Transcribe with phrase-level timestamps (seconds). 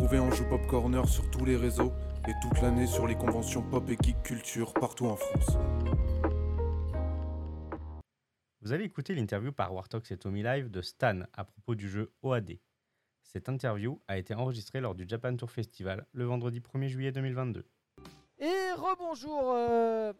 [0.00, 1.92] retrouver en joue Pop Corner sur tous les réseaux
[2.26, 5.58] et toute l'année sur les conventions pop et geek culture partout en France.
[8.62, 12.14] Vous avez écouté l'interview par Wartox et Tommy Live de Stan à propos du jeu
[12.22, 12.52] OAD.
[13.24, 17.66] Cette interview a été enregistrée lors du Japan Tour Festival le vendredi 1er juillet 2022.
[18.38, 20.14] Et rebonjour euh,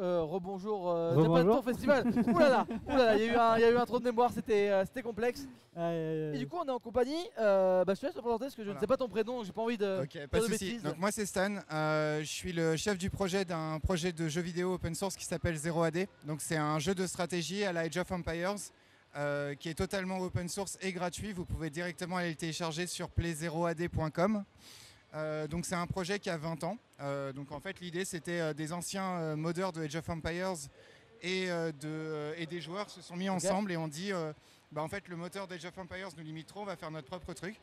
[0.00, 1.54] euh, rebonjour euh, Japan Rebonjour.
[1.56, 2.04] Tour Festival.
[2.34, 4.30] Oulala, oulala, il y, a eu un- il y a eu un trou de mémoire,
[4.34, 5.46] c'était euh, c'était complexe.
[5.76, 5.96] Aïe, aïe,
[6.28, 6.36] aïe.
[6.36, 7.16] Et du coup, on est en compagnie.
[7.38, 9.36] Euh, bah, je te laisse te présenter parce que je ne sais pas ton prénom,
[9.38, 10.02] donc j'ai pas envie de.
[10.02, 10.82] Ok, pas de bêtises.
[10.82, 14.40] Donc moi c'est Stan, Euh, je suis le chef du projet d'un projet de jeu
[14.40, 16.06] vidéo open source qui s'appelle 0AD.
[16.24, 18.54] Donc c'est un jeu de stratégie à la Age of Empires
[19.16, 21.32] euh, qui est totalement open source et gratuit.
[21.32, 24.44] Vous pouvez directement aller le télécharger sur play0ad.com.
[25.14, 26.78] Euh, donc c'est un projet qui a 20 ans.
[27.00, 30.54] Euh, donc en fait l'idée c'était euh, des anciens modeurs de Age of Empires
[31.20, 31.48] et,
[31.80, 34.10] de, et des joueurs se sont mis ensemble et ont dit
[34.72, 37.06] bah, en fait le moteur d'Age of Empires nous limite trop, on va faire notre
[37.06, 37.60] propre truc.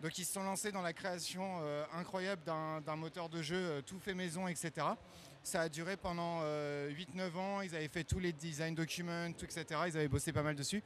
[0.00, 1.60] Donc ils se sont lancés dans la création
[1.94, 4.86] incroyable d'un moteur de jeu tout fait maison, etc.
[5.48, 9.46] Ça a duré pendant euh, 8-9 ans, ils avaient fait tous les design documents, tout,
[9.46, 9.64] etc.
[9.86, 10.82] Ils avaient bossé pas mal dessus.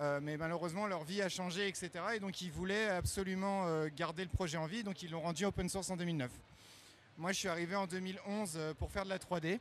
[0.00, 1.90] Euh, mais malheureusement leur vie a changé, etc.
[2.16, 5.44] Et donc ils voulaient absolument euh, garder le projet en vie, donc ils l'ont rendu
[5.44, 6.30] open source en 2009.
[7.16, 9.60] Moi je suis arrivé en 2011 euh, pour faire de la 3D.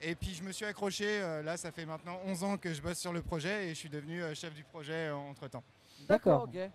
[0.00, 2.80] Et puis je me suis accroché, euh, là ça fait maintenant 11 ans que je
[2.80, 5.64] bosse sur le projet et je suis devenu euh, chef du projet entre temps.
[6.08, 6.70] D'accord, ok.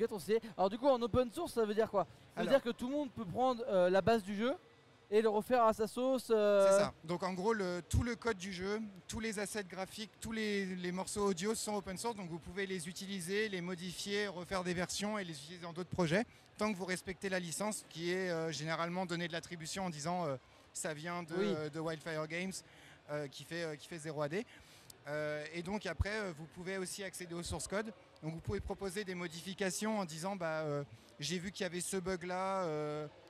[0.00, 0.18] Ok, ton.
[0.56, 2.02] Alors, du coup, en open source, ça veut dire quoi?
[2.34, 4.52] Ça veut Alors- dire que tout le monde peut prendre euh, la base du jeu
[5.10, 6.28] et le refaire à sa sauce.
[6.30, 6.94] euh, C'est ça.
[7.04, 10.64] Donc en gros, le- tout le code du jeu, tous les assets graphiques, tous les,
[10.66, 12.16] les morceaux audio sont open source.
[12.16, 15.90] Donc vous pouvez les utiliser, les modifier, refaire des versions et les utiliser dans d'autres
[15.90, 16.24] projets,
[16.58, 20.26] tant que vous respectez la licence qui est euh, généralement donnée de l'attribution en disant
[20.26, 20.36] euh,
[20.72, 21.70] ça vient de, Oui.
[21.70, 22.52] de Wildfire Games
[23.30, 24.44] qui, fait, qui fait 0AD.
[25.06, 27.92] Euh, et donc après, vous pouvez aussi accéder au source code.
[28.22, 30.64] Donc vous pouvez proposer des modifications en disant bah,
[31.20, 32.64] j'ai vu qu'il y avait ce bug là,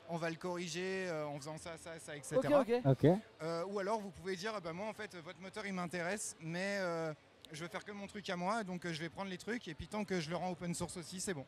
[0.09, 2.37] on va le corriger euh, en faisant ça, ça, ça, etc.
[2.37, 2.81] Ok, ok.
[2.85, 3.11] Ok.
[3.42, 6.79] Euh, ou alors vous pouvez dire bah moi en fait votre moteur il m'intéresse mais
[6.81, 7.13] euh,
[7.53, 9.67] je veux faire que mon truc à moi donc euh, je vais prendre les trucs
[9.69, 11.47] et puis tant que je le rends open source aussi c'est bon.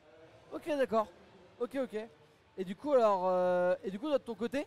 [0.53, 1.09] Ok, d'accord.
[1.61, 1.99] Ok, ok.
[2.59, 4.66] Et du coup, alors, euh, et du coup, toi, de ton côté,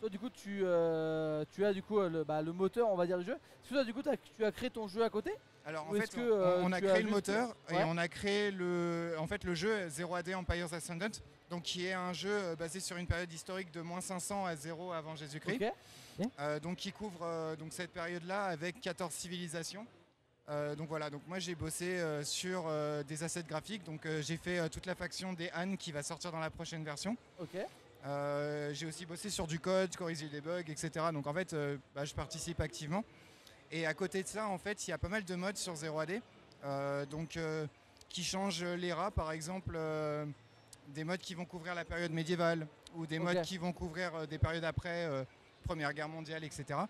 [0.00, 3.06] toi, du coup, tu, euh, tu as du coup le, bah, le moteur, on va
[3.06, 3.34] dire, du jeu.
[3.34, 5.32] Est-ce que toi, du coup, tu as créé ton jeu à côté
[5.64, 7.80] Alors en fait que, on- euh, on, a créé le moteur Ouais.
[7.80, 11.10] et on a créé le en fait le jeu 0AD Empires Ascendant
[11.52, 14.56] donc qui est un jeu euh, basé sur une période historique de moins 500 à
[14.56, 15.62] 0 avant Jésus-Christ.
[16.40, 19.86] Euh, donc qui couvre euh, donc cette période-là avec 14 civilisations.
[20.76, 22.70] Donc voilà, donc moi j'ai bossé sur
[23.08, 26.40] des assets graphiques, donc j'ai fait toute la faction des Han qui va sortir dans
[26.40, 27.16] la prochaine version.
[28.04, 30.90] J'ai aussi bossé sur du code, corriger des bugs, etc.
[31.10, 31.56] Donc en fait,
[31.94, 33.02] bah, je participe activement.
[33.72, 35.72] Et à côté de ça, en fait, il y a pas mal de modes sur
[35.74, 36.20] 0AD,
[36.64, 37.66] euh, donc euh,
[38.10, 40.26] qui changent l'ERA, par exemple, euh,
[40.88, 44.26] des modes qui vont couvrir la période médiévale ou des modes qui vont couvrir euh,
[44.26, 45.24] des périodes après euh,
[45.64, 46.80] Première Guerre mondiale, etc.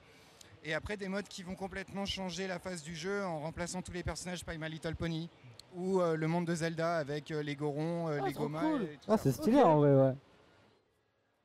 [0.65, 3.93] Et après des modes qui vont complètement changer la face du jeu en remplaçant tous
[3.93, 5.29] les personnages par My Little Pony
[5.75, 8.61] ou euh, le monde de Zelda avec euh, les Gorons, euh, Ah, les Gomas.
[8.61, 8.83] cool.
[8.85, 9.23] et tout Ah, ça.
[9.25, 10.15] c'est stylé en vrai, ouais.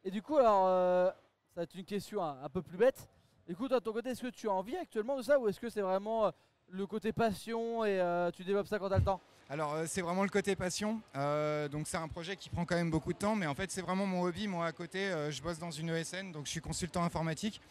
[0.03, 1.14] Et du coup, alors, euh, ça
[1.58, 3.08] va être une question un, un peu plus bête.
[3.56, 5.59] Coup, toi, de ton côté, est-ce que tu as envie actuellement de ça ou est-ce
[5.59, 6.31] que c'est vraiment euh,
[6.69, 9.22] le côté passion et euh, tu développes ça quand t'as le temps?
[9.50, 11.00] Alors euh, c'est vraiment le côté passion.
[11.16, 13.72] Euh, donc c'est un projet qui prend quand même beaucoup de temps, mais en fait
[13.72, 14.47] c'est vraiment mon hobby.
[14.47, 17.62] Moi à côté, euh, je bosse dans une ESN, donc je suis consultant informatique.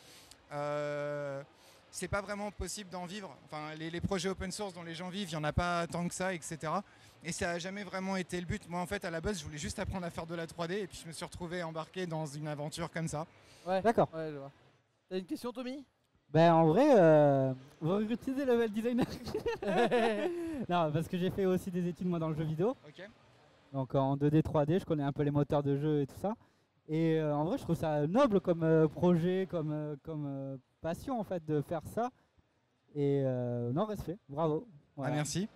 [0.53, 1.42] Euh,
[1.91, 3.37] c'est pas vraiment possible d'en vivre.
[3.44, 5.87] Enfin les, les projets open source dont les gens vivent, il y en a pas
[5.87, 6.72] tant que ça, etc.
[7.22, 8.66] Et ça a jamais vraiment été le but.
[8.70, 10.72] Moi en fait à la base je voulais juste apprendre à faire de la 3D
[10.72, 13.26] et puis je me suis retrouvé embarqué dans une aventure comme ça.
[13.66, 13.82] Ouais.
[13.82, 14.08] D'accord.
[14.14, 14.50] Ouais, je vois.
[15.09, 15.84] T'as une question, Tommy?
[16.31, 19.05] Ben en vrai, euh, vous recrutez des level designers
[20.69, 22.77] Non, parce que j'ai fait aussi des études moi dans le jeu vidéo.
[22.87, 23.09] Ok.
[23.72, 26.34] Donc en 2D, 3D, je connais un peu les moteurs de jeu et tout ça.
[26.89, 30.56] Et euh, en vrai, je trouve ça noble comme euh, projet, comme, euh, comme euh,
[30.81, 32.11] passion en fait de faire ça.
[32.94, 34.67] Et euh, non, respect, bravo.
[34.97, 35.12] Voilà.
[35.12, 35.49] Ah, merci.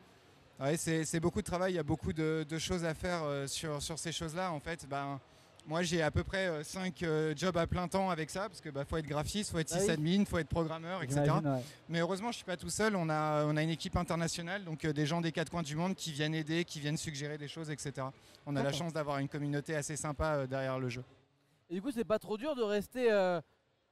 [0.61, 3.23] Ouais, c'est c'est beaucoup de travail, il y a beaucoup de, de choses à faire
[3.25, 4.53] euh, sur, sur ces choses-là.
[4.53, 5.19] En fait, ben,
[5.67, 7.05] moi j'ai à peu près 5
[7.37, 9.77] jobs à plein temps avec ça, parce qu'il bah, faut être graphiste, faut être Ah
[9.77, 9.81] oui.
[9.83, 11.21] sysadmin, faut être programmeur, etc.
[11.45, 11.63] Ouais.
[11.89, 12.97] Mais heureusement, je suis pas tout seul.
[12.97, 15.77] On a, on a une équipe internationale, donc euh, des gens des quatre coins du
[15.77, 18.07] monde qui viennent aider, qui viennent suggérer des choses, etc.
[18.47, 21.05] On a la chance d'avoir une communauté assez sympa euh, derrière le jeu.
[21.69, 23.41] Et du coup, c'est pas trop dur de rester euh,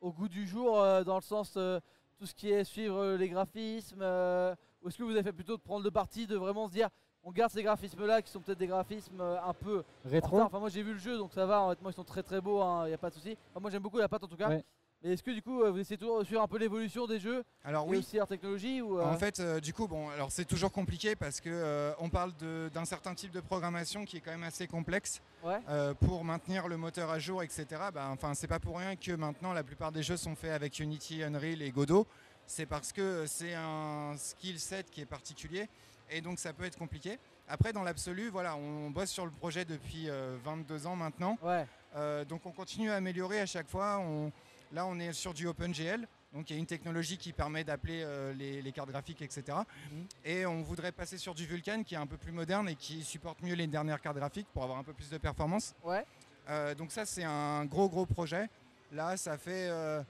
[0.01, 1.79] au goût du jour euh, dans le sens euh,
[2.19, 5.33] tout ce qui est suivre euh, les graphismes euh, Ou est-ce que vous avez fait
[5.33, 6.89] plutôt de prendre le parti de vraiment se dire
[7.25, 10.41] on garde ces graphismes là qui sont peut-être des graphismes euh, un peu Rétro.
[10.41, 12.63] Enfin, moi j'ai vu le jeu donc ça va, honnêtement ils sont très très beaux,
[12.85, 13.37] il n'y a pas de souci.
[13.51, 14.49] Enfin, moi j'aime beaucoup la patte en tout cas.
[14.49, 14.65] Ouais.
[15.01, 17.21] Mais est-ce que du coup, euh, vous essayez toujours de suivre un peu l'évolution des
[17.21, 20.09] jeux Alors et oui, aussi leur technologie ou, euh, En fait, euh, du coup, bon,
[20.09, 22.33] alors c'est toujours compliqué parce que euh, on parle
[22.75, 25.61] d'un certain type de programmation qui est quand même assez complexe Ouais.
[25.69, 27.65] euh, pour maintenir le moteur à jour, etc.
[27.95, 30.81] Bah, enfin, c'est pas pour rien que maintenant la plupart des jeux sont faits avec
[30.81, 32.05] Unity, Unreal et Godot.
[32.45, 35.69] C'est parce que c'est un skill set qui est particulier
[36.11, 37.19] et donc ça peut être compliqué.
[37.49, 41.39] Après, dans l'absolu, voilà, on bosse sur le projet depuis euh, 22 ans maintenant.
[41.43, 41.67] Ouais.
[41.97, 43.99] Euh, donc on continue à améliorer à chaque fois.
[44.01, 44.31] On-
[44.73, 46.07] là, on est sur du OpenGL.
[46.35, 49.45] Donc il y a une technologie qui permet d'appeler euh, les, les cartes graphiques, etc.
[49.91, 50.07] Mhm.
[50.27, 53.03] Et on voudrait passer sur du Vulkan qui est un peu plus moderne et qui
[53.03, 55.75] supporte mieux les dernières cartes graphiques pour avoir un peu plus de performance.
[55.83, 56.05] Ouais.
[56.51, 58.51] Euh, donc ça, c'est un gros, gros projet.
[58.93, 60.03] Là, ça fait euh,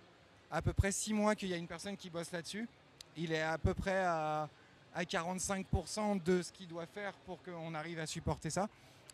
[0.51, 2.69] à peu près six mois qu'il y a une personne qui bosse là-dessus.
[3.17, 4.49] Il est à peu près à,
[4.94, 8.69] à 45% de ce qu'il doit faire pour qu'on arrive à supporter ça.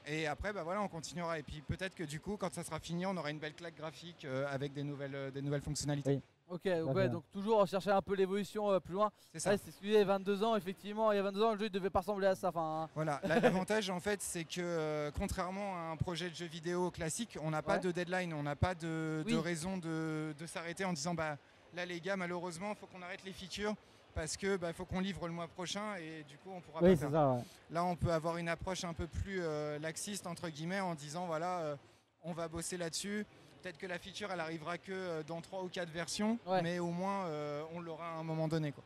[0.07, 1.39] Et après, bah voilà, on continuera.
[1.39, 3.77] Et puis peut-être que du coup, quand ça sera fini, on aura une belle claque
[3.77, 6.17] graphique euh, avec des nouvelles, euh, des nouvelles fonctionnalités.
[6.17, 6.23] Oui.
[6.51, 9.11] Ok, donc, ouais, toujours chercher un peu l'évolution euh, plus loin.
[9.33, 9.55] C'est ça.
[9.83, 11.11] Ouais, a 22 ans, effectivement.
[11.11, 12.49] Il y a 22 ans, le jeu il devait pas ressembler à ça.
[12.51, 16.45] Enfin, Voilà, Là, l'avantage en fait, c'est que euh, contrairement à un projet de jeu
[16.47, 17.81] vidéo classique, on n'a pas Ouais.
[17.81, 21.39] de deadline, on n'a pas de, raison de, de s'arrêter en disant bah
[21.75, 23.75] là les gars, malheureusement, il faut qu'on arrête les features
[24.15, 26.91] parce que bah, faut qu'on livre le mois prochain et du coup on pourra Oui,
[26.91, 27.11] pas faire.
[27.11, 27.31] ça.
[27.33, 27.41] ouais.
[27.71, 31.27] Là, on peut avoir une approche un peu plus euh, laxiste entre guillemets en disant
[31.27, 31.77] voilà, euh,
[32.23, 33.27] on va bosser là-dessus.
[33.63, 36.63] Peut-être que la feature elle arrivera que euh, dans trois ou quatre versions, Ouais.
[36.63, 38.85] mais au moins euh, on l'aura à un moment donné quoi.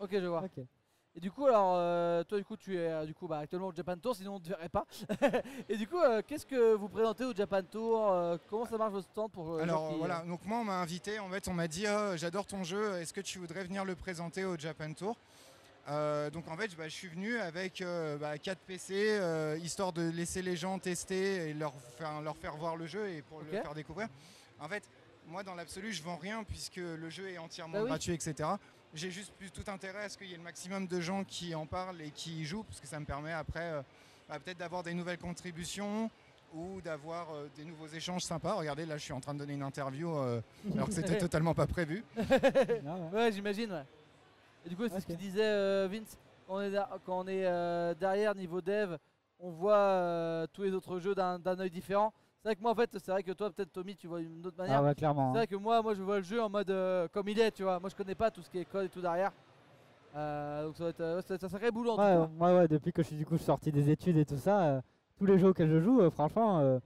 [0.00, 0.42] ok, je vois.
[1.14, 3.66] Et du coup, alors, euh, toi, du coup, tu es euh, du coup, bah, actuellement
[3.66, 4.86] au Japan Tour, sinon on ne te verrait pas.
[5.68, 8.92] et du coup, euh, qu'est-ce que vous présentez au Japan Tour euh, Comment ça marche
[8.92, 11.68] votre stand pour Alors qui, voilà, donc moi on m'a invité, en fait on m'a
[11.68, 15.16] dit Ah, j'adore ton jeu, est-ce que tu voudrais venir le présenter au Japan Tour?
[15.86, 17.74] Donc en fait bah, je suis venu avec
[18.42, 19.20] 4 PC,
[19.62, 23.20] histoire de laisser les gens tester et leur faire, leur faire voir le jeu et
[23.20, 23.44] pour Ok.
[23.52, 24.08] le faire découvrir.
[24.60, 24.84] En fait,
[25.32, 27.88] moi dans l'absolu je vends rien puisque le jeu est entièrement Bah oui.
[27.88, 28.50] gratuit, etc.
[28.94, 31.54] J'ai juste plus tout intérêt à ce qu'il y ait le maximum de gens qui
[31.54, 33.82] en parlent et qui y jouent, parce que ça me permet après euh,
[34.28, 36.10] bah, peut-être d'avoir des nouvelles contributions
[36.54, 38.52] ou d'avoir euh, des nouveaux échanges sympas.
[38.52, 40.42] Regardez, là je suis en train de donner une interview euh,
[40.74, 42.04] alors que c'était totalement pas prévu.
[43.12, 43.32] Ouais.
[43.32, 43.86] J'imagine, ouais.
[44.66, 46.74] Et du coup, c'est ce qu'il disait euh, Vince, quand on est,
[47.06, 48.96] quand on est euh, derrière niveau dev,
[49.40, 52.12] on voit euh, tous les autres jeux d'un d'un œil différent.
[52.42, 54.44] C'est vrai que moi, en fait, c'est vrai que toi, peut-être Tommy, tu vois d'une
[54.44, 54.80] autre manière.
[54.80, 55.26] Ah ouais, clairement.
[55.32, 55.40] C'est hein.
[55.42, 57.62] vrai que moi, moi, je vois le jeu en mode euh, comme il est, tu
[57.62, 57.78] vois.
[57.78, 59.30] Moi, je connais pas tout ce qui est code et tout derrière.
[60.16, 62.26] Euh, donc ça va être, euh, ouais, ça va être un sacré boulot en Ouais,
[62.26, 62.44] tout cas.
[62.44, 64.80] ouais, ouais, depuis que je suis du coup sorti des études et tout ça, euh,
[65.16, 66.80] tous les jeux auxquels je joue, euh, franchement, euh,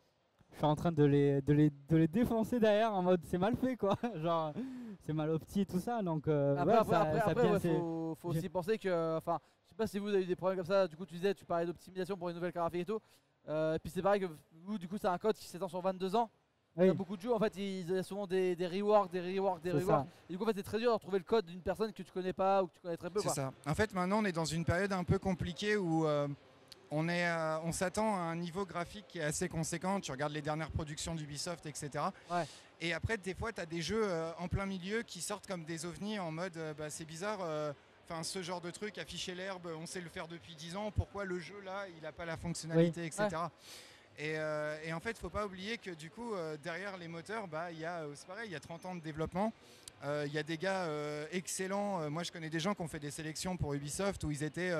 [0.53, 3.39] je suis en train de les, de, les, de les défoncer derrière en mode c'est
[3.39, 3.97] mal fait quoi.
[4.17, 4.53] Genre,
[5.01, 6.03] c'est mal opti et tout ça.
[6.03, 7.79] Donc, euh, Après, ouais, après, ça, après, ça après, bien, ouais, c'est-
[8.21, 10.67] faut, aussi penser que, enfin, je sais pas si vous avez eu des problèmes comme
[10.67, 10.87] ça.
[10.87, 13.01] Du coup, tu disais, tu parlais d'optimisation pour une nouvelle graphique et tout.
[13.49, 14.27] Euh, et puis c'est pareil que
[14.79, 16.31] du coup, c'est un code qui s'étend sur 22 ans.
[16.79, 19.21] Il y a beaucoup de jeux, en fait, ils ont souvent des, des reworks, des
[19.21, 20.07] reworks, des reworks.
[20.29, 22.03] Et du coup, en fait, c'est très dur de retrouver le code d'une personne que
[22.03, 23.21] tu connais pas ou que tu connais très peu.
[23.21, 23.51] C'est ça.
[23.67, 26.29] En fait, maintenant, on est dans une période un peu compliquée où euh,
[26.91, 30.01] on, est, euh, on s'attend à un niveau graphique qui est assez conséquent.
[30.01, 31.91] Tu regardes les dernières productions d'Ubisoft, etc.
[32.31, 32.45] Ouais.
[32.83, 35.65] Et après, des fois, tu as des jeux euh, en plein milieu qui sortent comme
[35.65, 37.39] des ovnis en mode euh, bah, c'est bizarre.
[37.43, 37.73] euh,
[38.09, 40.93] Enfin, ce genre de truc, afficher l'herbe, on sait le faire depuis 10 ans.
[40.93, 43.27] Pourquoi le jeu là, il n'a pas la fonctionnalité, etc.
[44.19, 47.49] Et, euh, et en fait, faut pas oublier que du coup, euh, derrière les moteurs,
[47.49, 49.53] bah, il y a, euh, c'est pareil, il y a 30 ans de développement.
[50.05, 50.87] Euh, Il y a des gars
[51.33, 52.11] excellents.
[52.11, 54.73] Moi, je connais des gens qui ont fait des sélections pour Ubisoft où ils étaient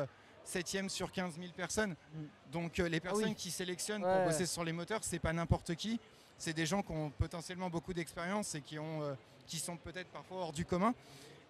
[0.45, 1.97] 7e sur 15 000 personnes.
[2.13, 2.25] Mm.
[2.53, 3.35] Donc, les personnes oui.
[3.35, 4.15] qui sélectionnent Ouais.
[4.15, 5.99] pour bosser sur les moteurs, c'est pas n'importe qui.
[6.37, 9.17] C'est des gens qui ont potentiellement beaucoup d'expérience et qui, ont,
[9.47, 10.95] qui sont peut-être parfois hors du commun.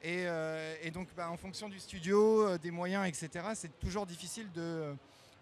[0.00, 0.26] Et,
[0.82, 4.94] et donc, bah, en fonction du studio, des moyens, etc., c'est toujours difficile de,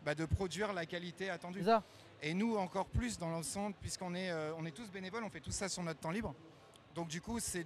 [0.04, 1.62] bah, de produire la qualité attendue.
[1.64, 1.82] Ça
[2.22, 5.40] Et nous, encore plus dans l'ensemble, puisqu'on est, euh, on est tous bénévoles, on fait
[5.40, 6.34] tout ça sur notre temps libre.
[6.94, 7.64] Donc du coup, c'est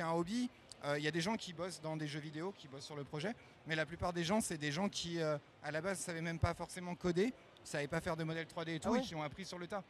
[0.00, 0.50] un hobby.
[0.84, 2.96] Euh, Il y a des gens qui bossent dans des jeux vidéo, qui bossent sur
[2.96, 3.34] le projet.
[3.66, 6.20] Mais la plupart des gens, c'est des gens qui, euh, à la base, ne savaient
[6.20, 8.98] même pas forcément coder, ne savaient pas faire de modèles 3D et tout, Ah ouais
[8.98, 9.82] et qui ont appris sur le tas.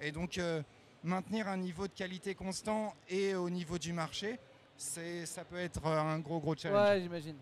[0.00, 0.62] Et donc, euh,
[1.02, 4.38] maintenir un niveau de qualité constant et au niveau du marché,
[4.76, 6.88] ça peut être euh, un gros, gros challenge.
[6.90, 7.36] Ouais, j'imagine.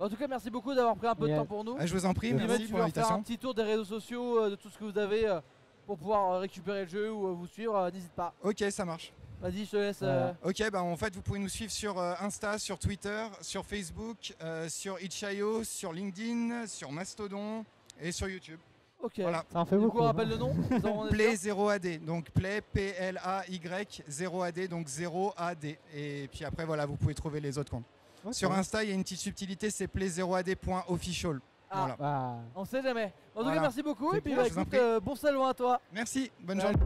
[0.00, 1.76] En tout cas, merci beaucoup d'avoir pris un peu de temps pour nous.
[1.78, 3.22] Ah, je vous en prie, Et merci tu pour vas faire un l'invitation.
[3.22, 5.40] petit tour des réseaux sociaux, euh, de tout ce que vous avez euh,
[5.86, 7.90] pour pouvoir euh, récupérer le jeu ou euh, vous suivre.
[7.92, 8.34] N'hésite pas.
[8.42, 9.12] Ok, ça marche.
[9.40, 9.98] Vas-y, je te laisse.
[10.02, 14.34] Euh, Ok, bah en fait, vous pouvez nous suivre sur Insta, sur Twitter, sur Facebook,
[14.42, 17.64] euh, sur Itch.io, sur LinkedIn, sur Mastodon
[18.00, 18.58] et sur YouTube.
[19.02, 19.18] Ok.
[19.18, 19.44] Voilà.
[19.52, 19.98] Ça en fait Du beaucoup.
[19.98, 20.08] coup, on hein.
[20.08, 20.54] rappelle le nom
[21.10, 25.76] Play sûr 0AD, donc Play P-L-A-Y 0AD, donc 0AD.
[25.94, 27.84] Et puis après, voilà, vous pouvez trouver les autres comptes.
[28.32, 31.40] Sur Insta, il y a une petite subtilité, c'est play0ad.official.
[31.70, 31.78] Ah.
[31.78, 31.96] Voilà.
[32.00, 32.36] Ah.
[32.54, 33.12] On sait jamais.
[33.34, 33.54] En tout Voilà.
[33.56, 34.14] cas, merci beaucoup.
[34.14, 35.80] Et puis, bah, écoute, euh, bon salon à toi.
[35.92, 36.62] Merci, bonne Ouais.
[36.62, 36.78] journée.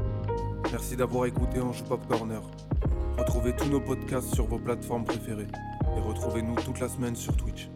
[0.72, 2.40] Merci d'avoir écouté Ange Pop Corner.
[3.18, 5.48] Retrouvez tous nos podcasts sur vos plateformes préférées.
[5.96, 7.68] Et retrouvez-nous toute la semaine sur Twitch.